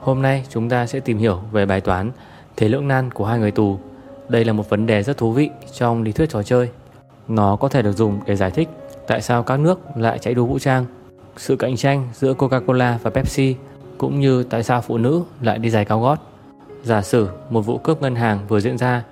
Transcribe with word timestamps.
Hôm 0.00 0.22
nay 0.22 0.44
chúng 0.50 0.68
ta 0.68 0.86
sẽ 0.86 1.00
tìm 1.00 1.18
hiểu 1.18 1.40
về 1.52 1.66
bài 1.66 1.80
toán 1.80 2.10
thế 2.56 2.68
lưỡng 2.68 2.88
nan 2.88 3.10
của 3.10 3.24
hai 3.26 3.38
người 3.38 3.50
tù. 3.50 3.78
Đây 4.28 4.44
là 4.44 4.52
một 4.52 4.68
vấn 4.68 4.86
đề 4.86 5.02
rất 5.02 5.16
thú 5.16 5.32
vị 5.32 5.50
trong 5.72 6.02
lý 6.02 6.12
thuyết 6.12 6.30
trò 6.30 6.42
chơi. 6.42 6.68
Nó 7.28 7.56
có 7.56 7.68
thể 7.68 7.82
được 7.82 7.92
dùng 7.92 8.20
để 8.26 8.36
giải 8.36 8.50
thích 8.50 8.68
tại 9.06 9.22
sao 9.22 9.42
các 9.42 9.60
nước 9.60 9.80
lại 9.96 10.18
chạy 10.18 10.34
đua 10.34 10.46
vũ 10.46 10.58
trang, 10.58 10.84
sự 11.36 11.56
cạnh 11.56 11.76
tranh 11.76 12.08
giữa 12.14 12.34
Coca-Cola 12.34 12.96
và 13.02 13.10
Pepsi 13.10 13.56
cũng 13.98 14.20
như 14.20 14.42
tại 14.42 14.62
sao 14.62 14.80
phụ 14.80 14.98
nữ 14.98 15.22
lại 15.40 15.58
đi 15.58 15.70
giày 15.70 15.84
cao 15.84 16.00
gót. 16.00 16.18
Giả 16.82 17.02
sử 17.02 17.28
một 17.50 17.60
vụ 17.60 17.78
cướp 17.78 18.02
ngân 18.02 18.14
hàng 18.14 18.38
vừa 18.48 18.60
diễn 18.60 18.78
ra 18.78 19.04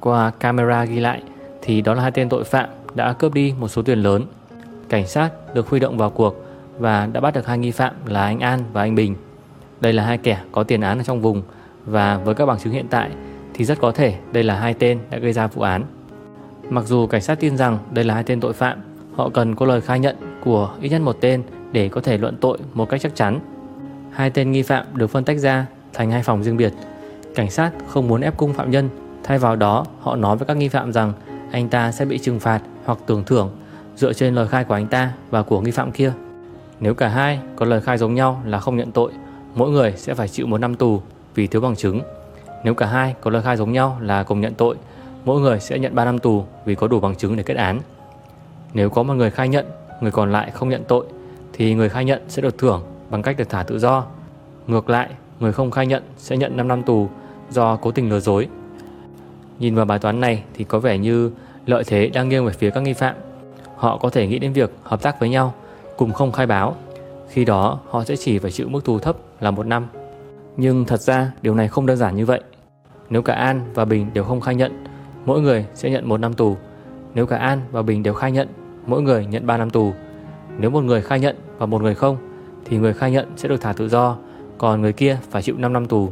qua 0.00 0.30
camera 0.30 0.84
ghi 0.84 1.00
lại 1.00 1.22
thì 1.62 1.80
đó 1.80 1.94
là 1.94 2.02
hai 2.02 2.10
tên 2.10 2.28
tội 2.28 2.44
phạm 2.44 2.68
đã 2.94 3.12
cướp 3.12 3.34
đi 3.34 3.54
một 3.60 3.68
số 3.68 3.82
tiền 3.82 3.98
lớn. 3.98 4.24
Cảnh 4.88 5.06
sát 5.06 5.54
được 5.54 5.68
huy 5.68 5.80
động 5.80 5.98
vào 5.98 6.10
cuộc 6.10 6.44
và 6.78 7.06
đã 7.06 7.20
bắt 7.20 7.34
được 7.34 7.46
hai 7.46 7.58
nghi 7.58 7.70
phạm 7.70 7.94
là 8.06 8.24
anh 8.24 8.40
An 8.40 8.60
và 8.72 8.82
anh 8.82 8.94
Bình. 8.94 9.16
Đây 9.80 9.92
là 9.92 10.04
hai 10.04 10.18
kẻ 10.18 10.40
có 10.52 10.62
tiền 10.62 10.80
án 10.80 10.98
ở 10.98 11.04
trong 11.04 11.20
vùng 11.20 11.42
và 11.84 12.18
với 12.18 12.34
các 12.34 12.46
bằng 12.46 12.58
chứng 12.58 12.72
hiện 12.72 12.86
tại 12.90 13.10
thì 13.54 13.64
rất 13.64 13.80
có 13.80 13.92
thể 13.92 14.14
đây 14.32 14.42
là 14.42 14.56
hai 14.58 14.74
tên 14.74 14.98
đã 15.10 15.18
gây 15.18 15.32
ra 15.32 15.46
vụ 15.46 15.62
án. 15.62 15.84
Mặc 16.70 16.84
dù 16.84 17.06
cảnh 17.06 17.20
sát 17.20 17.40
tin 17.40 17.56
rằng 17.56 17.78
đây 17.90 18.04
là 18.04 18.14
hai 18.14 18.24
tên 18.24 18.40
tội 18.40 18.52
phạm, 18.52 18.78
họ 19.14 19.28
cần 19.28 19.54
có 19.54 19.66
lời 19.66 19.80
khai 19.80 20.00
nhận 20.00 20.16
của 20.44 20.74
ít 20.80 20.88
nhất 20.88 21.00
một 21.00 21.16
tên 21.20 21.42
để 21.72 21.88
có 21.88 22.00
thể 22.00 22.18
luận 22.18 22.36
tội 22.40 22.58
một 22.74 22.88
cách 22.88 23.00
chắc 23.00 23.14
chắn. 23.14 23.40
Hai 24.10 24.30
tên 24.30 24.52
nghi 24.52 24.62
phạm 24.62 24.86
được 24.94 25.06
phân 25.06 25.24
tách 25.24 25.38
ra 25.38 25.66
thành 25.92 26.10
hai 26.10 26.22
phòng 26.22 26.44
riêng 26.44 26.56
biệt. 26.56 26.72
Cảnh 27.34 27.50
sát 27.50 27.70
không 27.88 28.08
muốn 28.08 28.20
ép 28.20 28.36
cung 28.36 28.52
phạm 28.52 28.70
nhân, 28.70 28.88
thay 29.24 29.38
vào 29.38 29.56
đó 29.56 29.84
họ 30.00 30.16
nói 30.16 30.36
với 30.36 30.46
các 30.46 30.56
nghi 30.56 30.68
phạm 30.68 30.92
rằng 30.92 31.12
anh 31.50 31.68
ta 31.68 31.92
sẽ 31.92 32.04
bị 32.04 32.18
trừng 32.18 32.40
phạt 32.40 32.60
hoặc 32.84 32.98
tưởng 33.06 33.24
thưởng 33.24 33.50
dựa 33.96 34.12
trên 34.12 34.34
lời 34.34 34.48
khai 34.48 34.64
của 34.64 34.74
anh 34.74 34.86
ta 34.86 35.12
và 35.30 35.42
của 35.42 35.60
nghi 35.60 35.70
phạm 35.70 35.92
kia. 35.92 36.12
Nếu 36.80 36.94
cả 36.94 37.08
hai 37.08 37.40
có 37.56 37.66
lời 37.66 37.80
khai 37.80 37.98
giống 37.98 38.14
nhau 38.14 38.42
là 38.44 38.58
không 38.58 38.76
nhận 38.76 38.92
tội, 38.92 39.12
mỗi 39.56 39.70
người 39.70 39.92
sẽ 39.96 40.14
phải 40.14 40.28
chịu 40.28 40.46
một 40.46 40.58
năm 40.58 40.74
tù 40.74 41.02
vì 41.34 41.46
thiếu 41.46 41.60
bằng 41.60 41.76
chứng. 41.76 42.00
Nếu 42.64 42.74
cả 42.74 42.86
hai 42.86 43.14
có 43.20 43.30
lời 43.30 43.42
khai 43.42 43.56
giống 43.56 43.72
nhau 43.72 43.98
là 44.00 44.22
cùng 44.22 44.40
nhận 44.40 44.54
tội, 44.54 44.76
mỗi 45.24 45.40
người 45.40 45.60
sẽ 45.60 45.78
nhận 45.78 45.94
3 45.94 46.04
năm 46.04 46.18
tù 46.18 46.44
vì 46.64 46.74
có 46.74 46.88
đủ 46.88 47.00
bằng 47.00 47.16
chứng 47.16 47.36
để 47.36 47.42
kết 47.42 47.56
án. 47.56 47.80
Nếu 48.74 48.90
có 48.90 49.02
một 49.02 49.14
người 49.14 49.30
khai 49.30 49.48
nhận, 49.48 49.66
người 50.00 50.10
còn 50.10 50.32
lại 50.32 50.50
không 50.50 50.68
nhận 50.68 50.84
tội, 50.88 51.06
thì 51.52 51.74
người 51.74 51.88
khai 51.88 52.04
nhận 52.04 52.22
sẽ 52.28 52.42
được 52.42 52.58
thưởng 52.58 52.82
bằng 53.10 53.22
cách 53.22 53.36
được 53.36 53.48
thả 53.48 53.62
tự 53.62 53.78
do. 53.78 54.04
Ngược 54.66 54.90
lại, 54.90 55.08
người 55.40 55.52
không 55.52 55.70
khai 55.70 55.86
nhận 55.86 56.02
sẽ 56.16 56.36
nhận 56.36 56.56
5 56.56 56.68
năm 56.68 56.82
tù 56.82 57.08
do 57.50 57.76
cố 57.76 57.90
tình 57.90 58.10
lừa 58.10 58.20
dối. 58.20 58.48
Nhìn 59.58 59.74
vào 59.74 59.84
bài 59.84 59.98
toán 59.98 60.20
này 60.20 60.42
thì 60.54 60.64
có 60.64 60.78
vẻ 60.78 60.98
như 60.98 61.30
lợi 61.66 61.84
thế 61.86 62.08
đang 62.08 62.28
nghiêng 62.28 62.46
về 62.46 62.52
phía 62.52 62.70
các 62.70 62.80
nghi 62.80 62.92
phạm. 62.92 63.14
Họ 63.76 63.96
có 63.96 64.10
thể 64.10 64.26
nghĩ 64.26 64.38
đến 64.38 64.52
việc 64.52 64.70
hợp 64.82 65.02
tác 65.02 65.20
với 65.20 65.28
nhau, 65.28 65.54
cùng 65.96 66.12
không 66.12 66.32
khai 66.32 66.46
báo. 66.46 66.76
Khi 67.36 67.44
đó 67.44 67.78
họ 67.88 68.04
sẽ 68.04 68.16
chỉ 68.16 68.38
phải 68.38 68.50
chịu 68.50 68.68
mức 68.68 68.84
tù 68.84 68.98
thấp 68.98 69.16
là 69.40 69.50
một 69.50 69.66
năm. 69.66 69.86
Nhưng 70.56 70.84
thật 70.84 71.00
ra 71.00 71.32
điều 71.42 71.54
này 71.54 71.68
không 71.68 71.86
đơn 71.86 71.96
giản 71.96 72.16
như 72.16 72.26
vậy. 72.26 72.40
Nếu 73.10 73.22
cả 73.22 73.34
An 73.34 73.60
và 73.74 73.84
Bình 73.84 74.06
đều 74.14 74.24
không 74.24 74.40
khai 74.40 74.54
nhận, 74.54 74.84
mỗi 75.24 75.40
người 75.40 75.66
sẽ 75.74 75.90
nhận 75.90 76.08
một 76.08 76.20
năm 76.20 76.34
tù. 76.34 76.56
Nếu 77.14 77.26
cả 77.26 77.36
An 77.36 77.60
và 77.72 77.82
Bình 77.82 78.02
đều 78.02 78.14
khai 78.14 78.32
nhận, 78.32 78.48
mỗi 78.86 79.02
người 79.02 79.26
nhận 79.26 79.46
3 79.46 79.56
năm 79.56 79.70
tù. 79.70 79.92
Nếu 80.58 80.70
một 80.70 80.84
người 80.84 81.02
khai 81.02 81.20
nhận 81.20 81.36
và 81.58 81.66
một 81.66 81.82
người 81.82 81.94
không, 81.94 82.16
thì 82.64 82.78
người 82.78 82.92
khai 82.92 83.10
nhận 83.10 83.32
sẽ 83.36 83.48
được 83.48 83.60
thả 83.60 83.72
tự 83.72 83.88
do, 83.88 84.16
còn 84.58 84.82
người 84.82 84.92
kia 84.92 85.18
phải 85.30 85.42
chịu 85.42 85.54
5 85.58 85.72
năm 85.72 85.86
tù. 85.86 86.08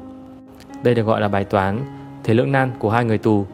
Đây 0.82 0.94
được 0.94 1.06
gọi 1.06 1.20
là 1.20 1.28
bài 1.28 1.44
toán 1.44 1.80
thế 2.24 2.34
lưỡng 2.34 2.52
nan 2.52 2.70
của 2.78 2.90
hai 2.90 3.04
người 3.04 3.18
tù. 3.18 3.46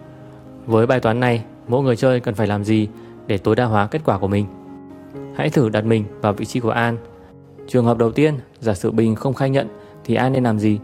Với 0.67 0.87
bài 0.87 1.01
toán 1.01 1.21
này, 1.21 1.45
mỗi 1.69 1.83
người 1.83 1.97
chơi 1.97 2.21
cần 2.21 2.35
phải 2.35 2.47
làm 2.47 2.65
gì 2.65 2.89
để 3.27 3.39
tối 3.39 3.57
đa 3.57 3.65
hóa 3.65 3.87
kết 3.87 4.03
quả 4.05 4.19
của 4.19 4.29
mình? 4.29 4.47
Hãy 5.37 5.51
thử 5.51 5.69
đặt 5.69 5.85
mình 5.85 6.05
vào 6.21 6.33
vị 6.33 6.45
trí 6.45 6.61
của 6.61 6.71
An. 6.71 6.97
Trường 7.73 7.85
hợp 7.85 7.99
đầu 7.99 8.11
tiên, 8.11 8.39
giả 8.61 8.75
sử 8.75 8.91
Bình 8.91 9.15
không 9.15 9.35
khai 9.35 9.51
nhận 9.51 9.69
thì 10.05 10.15
An 10.15 10.33
nên 10.33 10.45
làm 10.45 10.59
gì? 10.59 10.79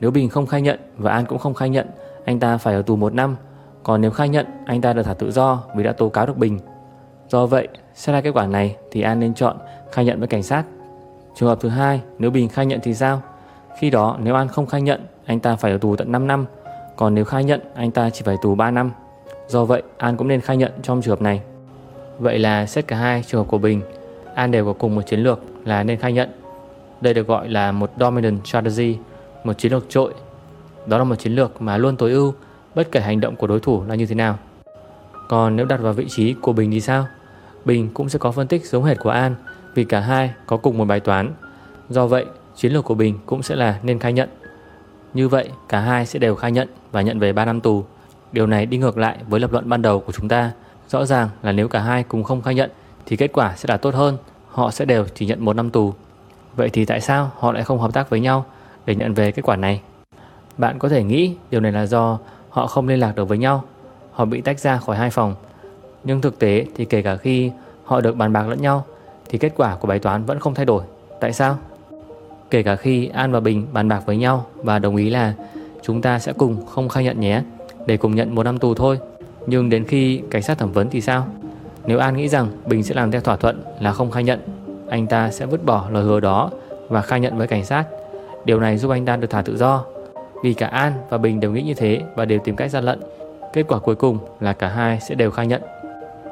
Nếu 0.00 0.10
Bình 0.10 0.28
không 0.28 0.46
khai 0.46 0.62
nhận 0.62 0.80
và 0.98 1.12
An 1.12 1.24
cũng 1.26 1.38
không 1.38 1.54
khai 1.54 1.68
nhận, 1.68 1.86
anh 2.24 2.40
ta 2.40 2.58
phải 2.58 2.74
ở 2.74 2.82
tù 2.82 2.96
một 2.96 3.14
năm. 3.14 3.36
Còn 3.82 4.00
nếu 4.00 4.10
khai 4.10 4.28
nhận, 4.28 4.46
anh 4.66 4.80
ta 4.80 4.92
được 4.92 5.02
thả 5.02 5.14
tự 5.14 5.30
do 5.30 5.62
vì 5.76 5.84
đã 5.84 5.92
tố 5.92 6.08
cáo 6.08 6.26
được 6.26 6.36
Bình. 6.36 6.58
Do 7.28 7.46
vậy, 7.46 7.68
xét 7.94 8.14
ra 8.14 8.20
kết 8.20 8.30
quả 8.34 8.46
này 8.46 8.76
thì 8.90 9.00
An 9.00 9.20
nên 9.20 9.34
chọn 9.34 9.56
khai 9.92 10.04
nhận 10.04 10.18
với 10.18 10.28
cảnh 10.28 10.42
sát. 10.42 10.64
Trường 11.36 11.48
hợp 11.48 11.58
thứ 11.60 11.68
hai, 11.68 12.00
nếu 12.18 12.30
Bình 12.30 12.48
khai 12.48 12.66
nhận 12.66 12.80
thì 12.82 12.94
sao? 12.94 13.22
Khi 13.78 13.90
đó, 13.90 14.16
nếu 14.22 14.34
An 14.34 14.48
không 14.48 14.66
khai 14.66 14.82
nhận, 14.82 15.06
anh 15.24 15.40
ta 15.40 15.56
phải 15.56 15.72
ở 15.72 15.78
tù 15.78 15.96
tận 15.96 16.12
5 16.12 16.26
năm. 16.26 16.46
Còn 16.96 17.14
nếu 17.14 17.24
khai 17.24 17.44
nhận, 17.44 17.60
anh 17.74 17.90
ta 17.90 18.10
chỉ 18.10 18.22
phải 18.24 18.36
tù 18.42 18.54
3 18.54 18.70
năm. 18.70 18.90
Do 19.48 19.64
vậy, 19.64 19.82
An 19.98 20.16
cũng 20.16 20.28
nên 20.28 20.40
khai 20.40 20.56
nhận 20.56 20.72
trong 20.82 21.02
trường 21.02 21.12
hợp 21.12 21.22
này. 21.22 21.40
Vậy 22.18 22.38
là 22.38 22.66
xét 22.66 22.86
cả 22.86 22.96
hai 22.96 23.22
trường 23.26 23.40
hợp 23.40 23.50
của 23.50 23.58
Bình, 23.58 23.82
An 24.34 24.50
đều 24.50 24.64
có 24.64 24.72
cùng 24.72 24.94
một 24.94 25.02
chiến 25.06 25.20
lược 25.20 25.40
là 25.64 25.82
nên 25.82 25.98
khai 25.98 26.12
nhận. 26.12 26.30
Đây 27.00 27.14
được 27.14 27.26
gọi 27.26 27.48
là 27.48 27.72
một 27.72 27.90
dominant 28.00 28.46
strategy, 28.46 28.98
một 29.44 29.58
chiến 29.58 29.72
lược 29.72 29.86
trội. 29.88 30.14
Đó 30.86 30.98
là 30.98 31.04
một 31.04 31.16
chiến 31.16 31.34
lược 31.34 31.62
mà 31.62 31.76
luôn 31.76 31.96
tối 31.96 32.12
ưu 32.12 32.34
bất 32.74 32.92
kể 32.92 33.00
hành 33.00 33.20
động 33.20 33.36
của 33.36 33.46
đối 33.46 33.60
thủ 33.60 33.84
là 33.84 33.94
như 33.94 34.06
thế 34.06 34.14
nào. 34.14 34.38
Còn 35.28 35.56
nếu 35.56 35.66
đặt 35.66 35.80
vào 35.80 35.92
vị 35.92 36.06
trí 36.08 36.32
của 36.32 36.52
Bình 36.52 36.70
thì 36.70 36.80
sao? 36.80 37.06
Bình 37.64 37.90
cũng 37.94 38.08
sẽ 38.08 38.18
có 38.18 38.32
phân 38.32 38.46
tích 38.46 38.66
giống 38.66 38.84
hệt 38.84 38.98
của 38.98 39.10
An 39.10 39.34
vì 39.74 39.84
cả 39.84 40.00
hai 40.00 40.30
có 40.46 40.56
cùng 40.56 40.78
một 40.78 40.84
bài 40.84 41.00
toán. 41.00 41.32
Do 41.88 42.06
vậy, 42.06 42.26
chiến 42.56 42.72
lược 42.72 42.84
của 42.84 42.94
Bình 42.94 43.18
cũng 43.26 43.42
sẽ 43.42 43.56
là 43.56 43.78
nên 43.82 43.98
khai 43.98 44.12
nhận. 44.12 44.28
Như 45.14 45.28
vậy, 45.28 45.48
cả 45.68 45.80
hai 45.80 46.06
sẽ 46.06 46.18
đều 46.18 46.34
khai 46.34 46.52
nhận 46.52 46.68
và 46.92 47.02
nhận 47.02 47.18
về 47.18 47.32
3 47.32 47.44
năm 47.44 47.60
tù. 47.60 47.84
Điều 48.32 48.46
này 48.46 48.66
đi 48.66 48.78
ngược 48.78 48.98
lại 48.98 49.18
với 49.28 49.40
lập 49.40 49.52
luận 49.52 49.68
ban 49.68 49.82
đầu 49.82 50.00
của 50.00 50.12
chúng 50.12 50.28
ta. 50.28 50.52
Rõ 50.88 51.04
ràng 51.04 51.28
là 51.42 51.52
nếu 51.52 51.68
cả 51.68 51.80
hai 51.80 52.02
cùng 52.02 52.24
không 52.24 52.42
khai 52.42 52.54
nhận 52.54 52.70
thì 53.06 53.16
kết 53.16 53.32
quả 53.32 53.54
sẽ 53.56 53.66
là 53.68 53.76
tốt 53.76 53.94
hơn. 53.94 54.16
Họ 54.48 54.70
sẽ 54.70 54.84
đều 54.84 55.04
chỉ 55.14 55.26
nhận 55.26 55.44
một 55.44 55.56
năm 55.56 55.70
tù. 55.70 55.92
Vậy 56.56 56.68
thì 56.68 56.84
tại 56.84 57.00
sao 57.00 57.30
họ 57.38 57.52
lại 57.52 57.64
không 57.64 57.80
hợp 57.80 57.92
tác 57.92 58.10
với 58.10 58.20
nhau 58.20 58.44
để 58.86 58.94
nhận 58.94 59.14
về 59.14 59.32
kết 59.32 59.42
quả 59.42 59.56
này? 59.56 59.80
Bạn 60.58 60.78
có 60.78 60.88
thể 60.88 61.02
nghĩ 61.02 61.36
điều 61.50 61.60
này 61.60 61.72
là 61.72 61.86
do 61.86 62.18
họ 62.50 62.66
không 62.66 62.88
liên 62.88 63.00
lạc 63.00 63.16
được 63.16 63.28
với 63.28 63.38
nhau. 63.38 63.64
Họ 64.12 64.24
bị 64.24 64.40
tách 64.40 64.58
ra 64.58 64.76
khỏi 64.76 64.96
hai 64.96 65.10
phòng. 65.10 65.34
Nhưng 66.04 66.20
thực 66.20 66.38
tế 66.38 66.66
thì 66.76 66.84
kể 66.84 67.02
cả 67.02 67.16
khi 67.16 67.50
họ 67.84 68.00
được 68.00 68.16
bàn 68.16 68.32
bạc 68.32 68.48
lẫn 68.48 68.62
nhau, 68.62 68.84
thì 69.28 69.38
kết 69.38 69.52
quả 69.56 69.76
của 69.76 69.88
bài 69.88 69.98
toán 69.98 70.24
vẫn 70.24 70.38
không 70.38 70.54
thay 70.54 70.66
đổi. 70.66 70.84
Tại 71.20 71.32
sao? 71.32 71.58
Kể 72.50 72.62
cả 72.62 72.76
khi 72.76 73.06
An 73.06 73.32
và 73.32 73.40
Bình 73.40 73.66
bàn 73.72 73.88
bạc 73.88 74.02
với 74.06 74.16
nhau 74.16 74.46
và 74.54 74.78
đồng 74.78 74.96
ý 74.96 75.10
là 75.10 75.34
chúng 75.82 76.02
ta 76.02 76.18
sẽ 76.18 76.32
cùng 76.32 76.66
không 76.66 76.88
khai 76.88 77.04
nhận 77.04 77.20
nhé, 77.20 77.42
để 77.86 77.96
cùng 77.96 78.14
nhận 78.14 78.34
một 78.34 78.42
năm 78.42 78.58
tù 78.58 78.74
thôi. 78.74 78.98
Nhưng 79.46 79.70
đến 79.70 79.84
khi 79.84 80.22
cảnh 80.30 80.42
sát 80.42 80.58
thẩm 80.58 80.72
vấn 80.72 80.90
thì 80.90 81.00
sao? 81.00 81.26
Nếu 81.86 81.98
An 81.98 82.16
nghĩ 82.16 82.28
rằng 82.28 82.48
Bình 82.66 82.82
sẽ 82.82 82.94
làm 82.94 83.10
theo 83.10 83.20
thỏa 83.20 83.36
thuận 83.36 83.62
là 83.80 83.92
không 83.92 84.10
khai 84.10 84.24
nhận, 84.24 84.40
anh 84.88 85.06
ta 85.06 85.30
sẽ 85.30 85.46
vứt 85.46 85.64
bỏ 85.64 85.86
lời 85.90 86.04
hứa 86.04 86.20
đó 86.20 86.50
và 86.88 87.02
khai 87.02 87.20
nhận 87.20 87.38
với 87.38 87.46
cảnh 87.46 87.64
sát. 87.64 87.84
Điều 88.44 88.60
này 88.60 88.78
giúp 88.78 88.90
anh 88.90 89.04
ta 89.04 89.16
được 89.16 89.30
thả 89.30 89.42
tự 89.42 89.56
do. 89.56 89.84
Vì 90.42 90.54
cả 90.54 90.66
An 90.66 90.92
và 91.10 91.18
Bình 91.18 91.40
đều 91.40 91.52
nghĩ 91.52 91.62
như 91.62 91.74
thế 91.74 92.02
và 92.16 92.24
đều 92.24 92.38
tìm 92.38 92.56
cách 92.56 92.70
gian 92.70 92.84
lận. 92.84 93.00
Kết 93.52 93.64
quả 93.68 93.78
cuối 93.78 93.94
cùng 93.94 94.18
là 94.40 94.52
cả 94.52 94.68
hai 94.68 95.00
sẽ 95.00 95.14
đều 95.14 95.30
khai 95.30 95.46
nhận. 95.46 95.62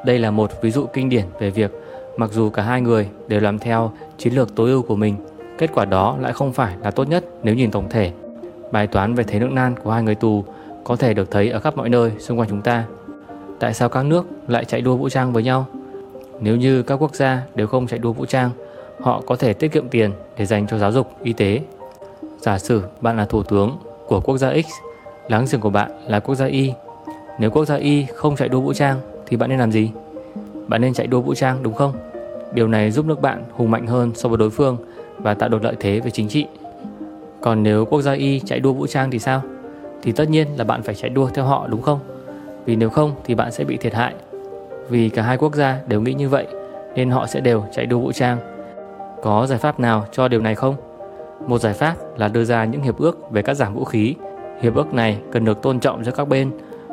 Đây 0.05 0.19
là 0.19 0.31
một 0.31 0.51
ví 0.61 0.71
dụ 0.71 0.85
kinh 0.93 1.09
điển 1.09 1.25
về 1.39 1.49
việc 1.49 1.71
mặc 2.17 2.31
dù 2.31 2.49
cả 2.49 2.63
hai 2.63 2.81
người 2.81 3.09
đều 3.27 3.39
làm 3.39 3.59
theo 3.59 3.91
chiến 4.17 4.33
lược 4.33 4.55
tối 4.55 4.69
ưu 4.69 4.81
của 4.81 4.95
mình, 4.95 5.15
kết 5.57 5.69
quả 5.73 5.85
đó 5.85 6.17
lại 6.19 6.33
không 6.33 6.53
phải 6.53 6.75
là 6.83 6.91
tốt 6.91 7.09
nhất 7.09 7.25
nếu 7.43 7.55
nhìn 7.55 7.71
tổng 7.71 7.89
thể. 7.89 8.11
Bài 8.71 8.87
toán 8.87 9.15
về 9.15 9.23
thế 9.23 9.39
nước 9.39 9.51
nan 9.51 9.75
của 9.83 9.91
hai 9.91 10.03
người 10.03 10.15
tù 10.15 10.43
có 10.83 10.95
thể 10.95 11.13
được 11.13 11.31
thấy 11.31 11.49
ở 11.49 11.59
khắp 11.59 11.77
mọi 11.77 11.89
nơi 11.89 12.11
xung 12.19 12.39
quanh 12.39 12.49
chúng 12.49 12.61
ta. 12.61 12.83
Tại 13.59 13.73
sao 13.73 13.89
các 13.89 14.05
nước 14.05 14.25
lại 14.47 14.65
chạy 14.65 14.81
đua 14.81 14.95
vũ 14.95 15.09
trang 15.09 15.33
với 15.33 15.43
nhau? 15.43 15.65
Nếu 16.39 16.55
như 16.55 16.83
các 16.83 16.95
quốc 16.95 17.15
gia 17.15 17.43
đều 17.55 17.67
không 17.67 17.87
chạy 17.87 17.99
đua 17.99 18.13
vũ 18.13 18.25
trang, 18.25 18.49
họ 19.01 19.21
có 19.25 19.35
thể 19.35 19.53
tiết 19.53 19.71
kiệm 19.71 19.89
tiền 19.89 20.11
để 20.37 20.45
dành 20.45 20.67
cho 20.67 20.77
giáo 20.77 20.91
dục, 20.91 21.07
y 21.23 21.33
tế. 21.33 21.61
Giả 22.39 22.59
sử 22.59 22.83
bạn 23.01 23.17
là 23.17 23.25
thủ 23.25 23.43
tướng 23.43 23.77
của 24.07 24.19
quốc 24.19 24.37
gia 24.37 24.53
X, 24.53 24.67
láng 25.27 25.45
giềng 25.51 25.61
của 25.61 25.69
bạn 25.69 25.91
là 26.07 26.19
quốc 26.19 26.35
gia 26.35 26.45
Y. 26.45 26.73
Nếu 27.39 27.49
quốc 27.49 27.65
gia 27.65 27.75
Y 27.75 28.05
không 28.15 28.35
chạy 28.35 28.49
đua 28.49 28.61
vũ 28.61 28.73
trang 28.73 28.99
thì 29.25 29.37
bạn 29.37 29.49
nên 29.49 29.59
làm 29.59 29.71
gì? 29.71 29.91
Bạn 30.67 30.81
nên 30.81 30.93
chạy 30.93 31.07
đua 31.07 31.21
vũ 31.21 31.33
trang 31.35 31.63
đúng 31.63 31.73
không? 31.73 31.93
Điều 32.53 32.67
này 32.67 32.91
giúp 32.91 33.05
nước 33.05 33.21
bạn 33.21 33.43
hùng 33.51 33.71
mạnh 33.71 33.87
hơn 33.87 34.11
so 34.15 34.29
với 34.29 34.37
đối 34.37 34.49
phương 34.49 34.77
và 35.17 35.33
tạo 35.33 35.49
được 35.49 35.63
lợi 35.63 35.75
thế 35.79 35.99
về 35.99 36.11
chính 36.11 36.27
trị. 36.27 36.45
Còn 37.41 37.63
nếu 37.63 37.85
quốc 37.85 38.01
gia 38.01 38.11
Y 38.11 38.39
chạy 38.39 38.59
đua 38.59 38.73
vũ 38.73 38.87
trang 38.87 39.11
thì 39.11 39.19
sao? 39.19 39.41
Thì 40.01 40.11
tất 40.11 40.29
nhiên 40.29 40.47
là 40.57 40.63
bạn 40.63 40.81
phải 40.83 40.95
chạy 40.95 41.09
đua 41.09 41.29
theo 41.29 41.45
họ 41.45 41.67
đúng 41.67 41.81
không? 41.81 41.99
Vì 42.65 42.75
nếu 42.75 42.89
không 42.89 43.11
thì 43.23 43.35
bạn 43.35 43.51
sẽ 43.51 43.63
bị 43.63 43.77
thiệt 43.77 43.93
hại. 43.93 44.13
Vì 44.89 45.09
cả 45.09 45.21
hai 45.21 45.37
quốc 45.37 45.55
gia 45.55 45.79
đều 45.87 46.01
nghĩ 46.01 46.13
như 46.13 46.29
vậy 46.29 46.47
nên 46.95 47.09
họ 47.09 47.27
sẽ 47.27 47.39
đều 47.39 47.63
chạy 47.71 47.85
đua 47.85 47.99
vũ 47.99 48.11
trang. 48.11 48.37
Có 49.23 49.47
giải 49.47 49.59
pháp 49.59 49.79
nào 49.79 50.05
cho 50.11 50.27
điều 50.27 50.41
này 50.41 50.55
không? 50.55 50.75
Một 51.47 51.61
giải 51.61 51.73
pháp 51.73 51.95
là 52.17 52.27
đưa 52.27 52.43
ra 52.43 52.65
những 52.65 52.81
hiệp 52.81 52.97
ước 52.97 53.31
về 53.31 53.41
cắt 53.41 53.53
giảm 53.53 53.73
vũ 53.73 53.83
khí. 53.83 54.15
Hiệp 54.61 54.75
ước 54.75 54.93
này 54.93 55.17
cần 55.31 55.45
được 55.45 55.61
tôn 55.61 55.79
trọng 55.79 56.03
giữa 56.03 56.11
các 56.11 56.27
bên. 56.27 56.51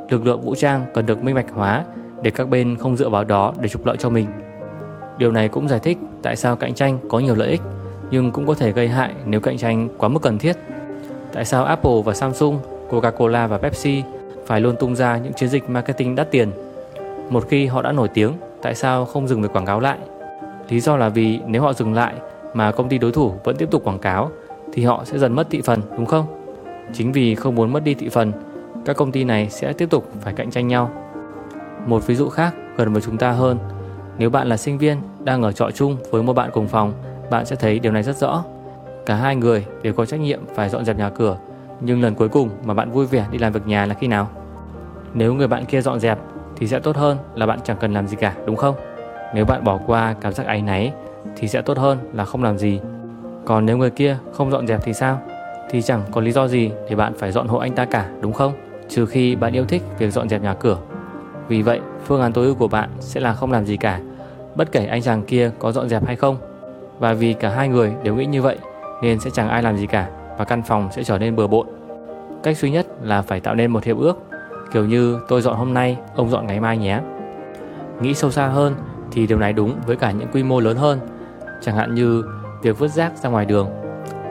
Lực 0.09 0.27
lượng 0.27 0.41
vũ 0.41 0.55
trang 0.55 0.87
cần 0.95 1.07
được 1.07 1.25
minh 1.25 1.35
bạch 1.35 1.51
hóa 1.55 1.85
để 2.23 2.31
các 2.31 2.49
bên 2.49 2.77
không 2.77 2.97
dựa 2.97 3.09
vào 3.09 3.25
đó 3.25 3.53
để 3.61 3.69
trục 3.69 3.87
lợi 3.87 3.97
cho 3.97 4.11
mình. 4.11 4.27
Điều 5.19 5.33
này 5.33 5.49
cũng 5.49 5.69
giải 5.69 5.81
thích 5.81 5.99
tại 6.23 6.37
sao 6.37 6.57
cạnh 6.57 6.75
tranh 6.75 6.99
có 7.09 7.19
nhiều 7.19 7.35
lợi 7.35 7.49
ích 7.49 7.61
nhưng 8.11 8.31
cũng 8.31 8.47
có 8.47 8.55
thể 8.55 8.73
gây 8.73 8.89
hại 8.89 9.15
nếu 9.25 9.41
cạnh 9.41 9.59
tranh 9.59 9.89
quá 9.99 10.09
mức 10.09 10.23
cần 10.23 10.39
thiết. 10.39 10.57
Tại 11.33 11.45
sao 11.45 11.65
Apple 11.65 12.03
và 12.05 12.15
Samsung, 12.15 12.59
Coca-Cola 12.91 13.49
và 13.49 13.59
Pepsi 13.59 14.03
phải 14.51 14.61
luôn 14.61 14.77
tung 14.77 14.97
ra 14.97 15.17
những 15.17 15.33
chiến 15.33 15.49
dịch 15.49 15.71
marketing 15.71 16.15
đắt 16.15 16.31
tiền? 16.31 16.51
Một 17.29 17.49
khi 17.49 17.67
họ 17.67 17.83
đã 17.83 17.93
nổi 17.93 18.09
tiếng, 18.09 18.33
tại 18.63 18.75
sao 18.75 19.05
không 19.05 19.29
dừng 19.29 19.43
việc 19.43 19.53
quảng 19.53 19.67
cáo 19.67 19.81
lại? 19.81 19.99
Lý 20.69 20.81
do 20.81 20.97
là 20.97 21.09
vì 21.09 21.41
nếu 21.47 21.63
họ 21.63 21.73
dừng 21.73 21.95
lại 21.95 22.15
mà 22.55 22.73
công 22.73 22.89
ty 22.89 22.99
đối 22.99 23.13
thủ 23.13 23.33
vẫn 23.45 23.57
tiếp 23.57 23.69
tục 23.71 23.85
quảng 23.85 23.99
cáo 23.99 24.31
thì 24.73 24.85
họ 24.85 25.05
sẽ 25.05 25.19
dần 25.19 25.33
mất 25.33 25.51
thị 25.51 25.61
phần 25.65 25.81
đúng 25.97 26.07
không? 26.07 26.27
Chính 26.93 27.13
vì 27.13 27.35
không 27.35 27.55
muốn 27.55 27.73
mất 27.73 27.85
đi 27.85 27.95
thị 27.95 28.09
phần, 28.09 28.33
các 28.85 28.97
công 28.97 29.13
ty 29.13 29.25
này 29.25 29.51
sẽ 29.51 29.73
tiếp 29.73 29.91
tục 29.91 30.09
phải 30.21 30.33
cạnh 30.33 30.51
tranh 30.51 30.69
nhau. 30.69 30.91
Một 31.87 32.07
ví 32.07 32.15
dụ 32.15 32.29
khác 32.29 32.55
gần 32.77 32.93
với 32.93 33.03
chúng 33.03 33.19
ta 33.19 33.31
hơn, 33.31 33.59
nếu 34.19 34.31
bạn 34.31 34.49
là 34.49 34.57
sinh 34.57 34.79
viên 34.79 34.97
đang 35.25 35.43
ở 35.43 35.53
trọ 35.53 35.71
chung 35.71 35.97
với 36.11 36.23
một 36.23 36.33
bạn 36.33 36.51
cùng 36.53 36.69
phòng, 36.69 36.93
bạn 37.31 37.47
sẽ 37.47 37.57
thấy 37.57 37.79
điều 37.79 37.93
này 37.93 38.03
rất 38.03 38.17
rõ. 38.17 38.45
Cả 39.07 39.15
hai 39.15 39.37
người 39.37 39.67
đều 39.83 39.93
có 39.93 40.07
trách 40.07 40.21
nhiệm 40.21 40.41
phải 40.55 40.69
dọn 40.69 40.85
dẹp 40.85 40.99
nhà 40.99 41.11
cửa, 41.11 41.39
nhưng 41.81 42.03
lần 42.03 42.15
cuối 42.15 42.29
cùng 42.29 42.49
mà 42.65 42.75
bạn 42.75 42.91
vui 42.91 43.07
vẻ 43.07 43.27
đi 43.31 43.39
làm 43.39 43.53
việc 43.53 43.67
nhà 43.67 43.87
là 43.87 43.95
khi 43.95 44.07
nào? 44.07 44.29
Nếu 45.15 45.35
người 45.35 45.49
bạn 45.49 45.65
kia 45.65 45.81
dọn 45.81 46.01
dẹp 46.01 46.19
thì 46.57 46.67
sẽ 46.67 46.79
tốt 46.79 46.97
hơn 46.97 47.19
là 47.35 47.47
bạn 47.47 47.59
chẳng 47.65 47.77
cần 47.81 47.95
làm 47.95 48.07
gì 48.07 48.17
cả, 48.17 48.35
đúng 48.47 48.57
không? 48.57 48.75
Nếu 49.35 49.45
bạn 49.45 49.65
bỏ 49.65 49.79
qua 49.87 50.15
cảm 50.21 50.33
giác 50.33 50.47
áy 50.47 50.63
náy 50.63 50.93
thì 51.37 51.49
sẽ 51.49 51.63
tốt 51.63 51.79
hơn 51.79 51.99
là 52.13 52.25
không 52.25 52.43
làm 52.43 52.59
gì. 52.59 52.81
Còn 53.45 53.67
nếu 53.67 53.77
người 53.77 53.91
kia 53.91 54.17
không 54.33 54.51
dọn 54.51 54.67
dẹp 54.67 54.81
thì 54.85 54.93
sao? 54.93 55.21
Thì 55.71 55.83
chẳng 55.83 56.03
có 56.13 56.21
lý 56.21 56.33
do 56.33 56.49
gì 56.49 56.71
để 56.89 56.97
bạn 56.97 57.13
phải 57.19 57.33
dọn 57.33 57.49
hộ 57.49 57.59
anh 57.59 57.75
ta 57.75 57.85
cả, 57.85 58.11
đúng 58.21 58.33
không? 58.33 58.53
Trừ 58.89 59.07
khi 59.07 59.37
bạn 59.37 59.53
yêu 59.53 59.65
thích 59.65 59.83
việc 59.99 60.11
dọn 60.11 60.29
dẹp 60.29 60.43
nhà 60.43 60.55
cửa. 60.55 60.79
Vì 61.49 61.63
vậy, 61.63 61.81
phương 62.05 62.21
án 62.21 62.33
tối 62.33 62.47
ưu 62.47 62.55
của 62.55 62.69
bạn 62.69 62.89
sẽ 63.01 63.21
là 63.21 63.33
không 63.33 63.53
làm 63.53 63.67
gì 63.67 63.77
cả, 63.77 64.01
bất 64.55 64.73
kể 64.73 64.87
anh 64.87 65.03
chàng 65.03 65.23
kia 65.23 65.51
có 65.59 65.73
dọn 65.73 65.89
dẹp 65.89 66.07
hay 66.07 66.17
không. 66.17 66.37
Và 66.99 67.13
vì 67.13 67.33
cả 67.33 67.51
hai 67.51 67.69
người 67.69 67.93
đều 68.03 68.15
nghĩ 68.15 68.27
như 68.27 68.43
vậy 68.43 68.59
nên 69.03 69.21
sẽ 69.21 69.31
chẳng 69.31 69.49
ai 69.49 69.63
làm 69.63 69.77
gì 69.77 69.87
cả 69.87 70.09
và 70.39 70.45
căn 70.45 70.63
phòng 70.63 70.89
sẽ 70.93 71.05
trở 71.05 71.19
nên 71.19 71.37
bừa 71.37 71.47
bộn. 71.47 71.67
Cách 72.43 72.59
duy 72.59 72.71
nhất 72.71 72.87
là 73.03 73.23
phải 73.23 73.41
tạo 73.41 73.55
nên 73.55 73.71
một 73.71 73.85
hiệp 73.85 73.99
ước, 73.99 74.19
kiểu 74.73 74.85
như 74.85 75.21
tôi 75.29 75.43
dọn 75.43 75.57
hôm 75.57 75.75
nay, 75.75 75.97
ông 76.15 76.31
dọn 76.31 76.47
ngày 76.47 76.61
mai 76.61 76.79
nhé. 76.79 77.01
Nghĩ 78.01 78.15
sâu 78.15 78.31
xa 78.31 78.47
hơn 78.47 78.75
thì 79.13 79.27
điều 79.27 79.39
này 79.39 79.53
đúng 79.53 79.77
với 79.87 79.97
cả 79.97 80.11
những 80.11 80.29
quy 80.33 80.43
mô 80.43 80.61
lớn 80.61 80.77
hơn, 80.77 80.99
chẳng 81.61 81.77
hạn 81.77 81.95
như 81.95 82.25
việc 82.63 82.79
vứt 82.79 82.89
rác 82.89 83.17
ra 83.17 83.31
ngoài 83.31 83.47
đường. 83.47 83.69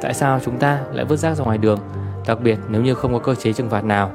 Tại 0.01 0.13
sao 0.13 0.39
chúng 0.45 0.57
ta 0.57 0.79
lại 0.93 1.05
vứt 1.05 1.15
rác 1.15 1.33
ra 1.33 1.45
ngoài 1.45 1.57
đường, 1.57 1.79
đặc 2.27 2.41
biệt 2.41 2.59
nếu 2.69 2.81
như 2.81 2.93
không 2.93 3.13
có 3.13 3.19
cơ 3.19 3.35
chế 3.35 3.53
trừng 3.53 3.69
phạt 3.69 3.83
nào? 3.83 4.11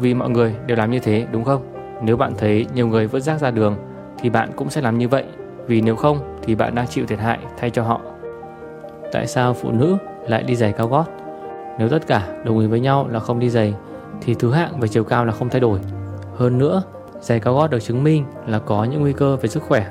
Vì 0.00 0.14
mọi 0.14 0.30
người 0.30 0.54
đều 0.66 0.76
làm 0.76 0.90
như 0.90 0.98
thế 0.98 1.26
đúng 1.32 1.44
không? 1.44 1.62
Nếu 2.02 2.16
bạn 2.16 2.32
thấy 2.38 2.66
nhiều 2.74 2.86
người 2.86 3.06
vứt 3.06 3.20
rác 3.20 3.40
ra 3.40 3.50
đường 3.50 3.76
thì 4.18 4.30
bạn 4.30 4.50
cũng 4.56 4.70
sẽ 4.70 4.80
làm 4.80 4.98
như 4.98 5.08
vậy, 5.08 5.24
vì 5.66 5.80
nếu 5.80 5.96
không 5.96 6.38
thì 6.42 6.54
bạn 6.54 6.74
đang 6.74 6.86
chịu 6.86 7.06
thiệt 7.06 7.18
hại 7.18 7.38
thay 7.58 7.70
cho 7.70 7.82
họ. 7.82 8.00
Tại 9.12 9.26
sao 9.26 9.54
phụ 9.54 9.70
nữ 9.72 9.96
lại 10.28 10.42
đi 10.42 10.56
giày 10.56 10.72
cao 10.72 10.88
gót? 10.88 11.04
Nếu 11.78 11.88
tất 11.88 12.06
cả 12.06 12.22
đồng 12.44 12.58
ý 12.58 12.66
với 12.66 12.80
nhau 12.80 13.06
là 13.10 13.20
không 13.20 13.38
đi 13.38 13.50
giày 13.50 13.74
thì 14.20 14.34
thứ 14.34 14.52
hạng 14.52 14.80
về 14.80 14.88
chiều 14.88 15.04
cao 15.04 15.24
là 15.24 15.32
không 15.32 15.48
thay 15.48 15.60
đổi. 15.60 15.78
Hơn 16.36 16.58
nữa, 16.58 16.82
giày 17.20 17.40
cao 17.40 17.54
gót 17.54 17.70
được 17.70 17.80
chứng 17.80 18.04
minh 18.04 18.24
là 18.46 18.58
có 18.58 18.84
những 18.84 19.00
nguy 19.00 19.12
cơ 19.12 19.36
về 19.36 19.48
sức 19.48 19.62
khỏe. 19.62 19.86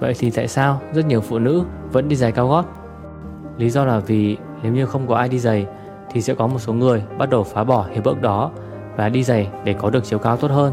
Vậy 0.00 0.14
thì 0.18 0.30
tại 0.30 0.48
sao 0.48 0.80
rất 0.92 1.06
nhiều 1.06 1.20
phụ 1.20 1.38
nữ 1.38 1.62
vẫn 1.92 2.08
đi 2.08 2.16
giày 2.16 2.32
cao 2.32 2.48
gót? 2.48 2.64
Lý 3.58 3.70
do 3.70 3.84
là 3.84 3.98
vì 3.98 4.36
nếu 4.62 4.72
như 4.72 4.86
không 4.86 5.06
có 5.06 5.16
ai 5.16 5.28
đi 5.28 5.38
giày 5.38 5.66
thì 6.10 6.22
sẽ 6.22 6.34
có 6.34 6.46
một 6.46 6.58
số 6.58 6.72
người 6.72 7.02
bắt 7.18 7.30
đầu 7.30 7.44
phá 7.44 7.64
bỏ 7.64 7.86
hiệp 7.92 8.04
ước 8.04 8.22
đó 8.22 8.50
và 8.96 9.08
đi 9.08 9.22
giày 9.22 9.48
để 9.64 9.72
có 9.72 9.90
được 9.90 10.04
chiều 10.04 10.18
cao 10.18 10.36
tốt 10.36 10.50
hơn. 10.50 10.72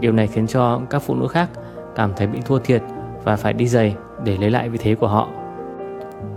Điều 0.00 0.12
này 0.12 0.26
khiến 0.26 0.46
cho 0.46 0.80
các 0.90 1.02
phụ 1.02 1.14
nữ 1.14 1.28
khác 1.28 1.50
cảm 1.94 2.12
thấy 2.16 2.26
bị 2.26 2.40
thua 2.44 2.58
thiệt 2.58 2.82
và 3.24 3.36
phải 3.36 3.52
đi 3.52 3.68
giày 3.68 3.96
để 4.24 4.36
lấy 4.36 4.50
lại 4.50 4.68
vị 4.68 4.78
thế 4.82 4.94
của 4.94 5.08
họ. 5.08 5.28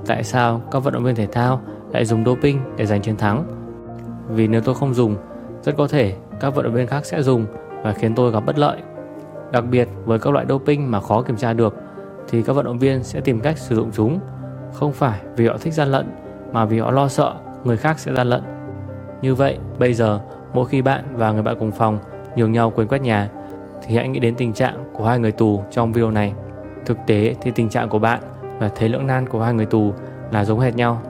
Tại 0.06 0.24
sao 0.24 0.62
các 0.72 0.80
vận 0.80 0.94
động 0.94 1.04
viên 1.04 1.16
thể 1.16 1.28
thao 1.28 1.62
lại 1.92 2.06
dùng 2.06 2.26
doping 2.26 2.60
để 2.78 2.86
giành 2.86 3.02
chiến 3.02 3.18
thắng? 3.18 3.44
Vì 4.30 4.48
nếu 4.48 4.62
tôi 4.62 4.76
không 4.76 4.94
dùng, 4.94 5.16
rất 5.64 5.76
có 5.78 5.88
thể 5.88 6.14
các 6.40 6.56
vận 6.56 6.66
động 6.66 6.74
viên 6.74 6.88
khác 6.88 7.06
sẽ 7.06 7.22
dùng 7.22 7.46
và 7.84 7.94
khiến 7.94 8.16
tôi 8.16 8.32
gặp 8.32 8.46
bất 8.46 8.60
lợi. 8.60 8.78
Đặc 9.52 9.64
biệt 9.72 9.90
với 10.06 10.20
các 10.20 10.34
loại 10.34 10.46
doping 10.50 10.92
mà 10.92 11.02
khó 11.02 11.22
kiểm 11.22 11.38
tra 11.38 11.54
được 11.54 11.76
thì 12.30 12.42
các 12.42 12.54
vận 12.54 12.66
động 12.66 12.80
viên 12.80 13.04
sẽ 13.04 13.22
tìm 13.22 13.40
cách 13.40 13.58
sử 13.58 13.76
dụng 13.76 13.92
chúng 13.94 14.20
không 14.74 14.94
phải 14.94 15.20
vì 15.36 15.48
họ 15.48 15.58
thích 15.58 15.74
gian 15.74 15.88
lận 15.88 16.12
mà 16.52 16.66
vì 16.66 16.80
họ 16.80 16.92
lo 16.92 17.08
sợ 17.08 17.34
người 17.64 17.78
khác 17.78 18.00
sẽ 18.00 18.14
gian 18.14 18.28
lận. 18.28 18.42
Như 19.22 19.36
vậy, 19.36 19.58
bây 19.80 19.94
giờ 19.94 20.20
mỗi 20.54 20.66
khi 20.66 20.82
bạn 20.82 21.04
và 21.14 21.32
người 21.32 21.44
bạn 21.44 21.56
cùng 21.60 21.72
phòng 21.72 22.00
nhường 22.36 22.52
nhau 22.52 22.72
quên 22.76 22.88
quét 22.88 23.02
nhà 23.02 23.30
thì 23.88 23.96
hãy 23.96 24.08
nghĩ 24.08 24.20
đến 24.20 24.36
tình 24.36 24.54
trạng 24.54 24.84
của 24.94 25.06
hai 25.06 25.20
người 25.20 25.32
tù 25.32 25.64
trong 25.72 25.94
video 25.94 26.12
này. 26.12 26.34
Thực 26.86 26.98
tế 27.08 27.36
thì 27.42 27.52
tình 27.52 27.70
trạng 27.70 27.90
của 27.90 28.00
bạn 28.00 28.20
và 28.60 28.70
thế 28.76 28.88
lưỡng 28.88 29.08
nan 29.08 29.30
của 29.30 29.42
hai 29.42 29.54
người 29.54 29.66
tù 29.66 29.94
là 30.32 30.46
giống 30.46 30.60
hệt 30.60 30.76
nhau. 30.76 31.02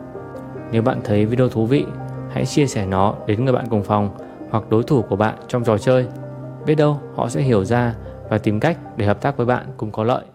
Nếu 0.72 0.82
bạn 0.82 1.00
thấy 1.04 1.26
video 1.26 1.50
thú 1.50 1.66
vị, 1.66 1.86
hãy 2.32 2.46
chia 2.46 2.68
sẻ 2.68 2.86
nó 2.86 3.14
đến 3.28 3.46
người 3.46 3.54
bạn 3.54 3.66
cùng 3.70 3.84
phòng 3.84 4.10
hoặc 4.52 4.70
đối 4.70 4.84
thủ 4.84 5.02
của 5.02 5.16
bạn 5.16 5.38
trong 5.48 5.64
trò 5.64 5.78
chơi. 5.78 6.08
Biết 6.66 6.76
đâu 6.76 7.00
họ 7.16 7.30
sẽ 7.30 7.42
hiểu 7.42 7.66
ra 7.66 7.96
và 8.30 8.38
tìm 8.38 8.60
cách 8.60 8.78
để 8.98 9.06
hợp 9.06 9.22
tác 9.22 9.38
với 9.38 9.46
bạn 9.46 9.66
cùng 9.78 9.92
có 9.92 10.04
lợi. 10.04 10.26